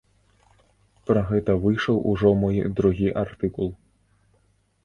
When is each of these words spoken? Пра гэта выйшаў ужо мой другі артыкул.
Пра 1.09 1.21
гэта 1.29 1.55
выйшаў 1.65 2.01
ужо 2.13 2.33
мой 2.45 2.57
другі 2.81 3.07
артыкул. 3.25 3.71